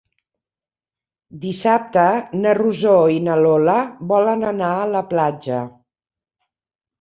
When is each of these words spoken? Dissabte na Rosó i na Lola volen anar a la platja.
Dissabte 1.43 2.05
na 2.37 2.53
Rosó 2.59 2.95
i 3.17 3.19
na 3.27 3.35
Lola 3.41 3.77
volen 4.13 4.47
anar 4.53 4.71
a 4.79 4.89
la 4.97 5.05
platja. 5.13 5.61